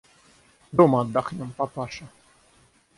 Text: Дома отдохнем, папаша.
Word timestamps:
Дома 0.71 0.97
отдохнем, 1.01 1.51
папаша. 1.53 2.07